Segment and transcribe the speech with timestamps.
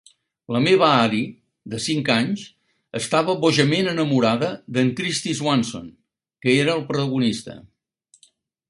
[0.53, 1.19] La meva Ari,
[1.73, 2.47] de cinc anys,
[3.01, 5.89] estava bojament enamorada d'en Kristy Swanson,
[6.47, 7.63] que era el protagonista.